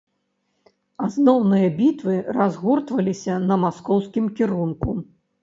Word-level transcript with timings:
Асноўныя 1.07 1.67
бітвы 1.81 2.15
разгортваліся 2.39 3.37
на 3.53 3.59
маскоўскім 3.67 4.25
кірунку. 4.41 4.99